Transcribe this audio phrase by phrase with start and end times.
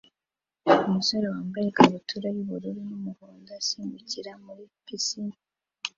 [0.89, 5.37] Umusore wambaye ikabutura yubururu n'umuhondo asimbukira muri pisine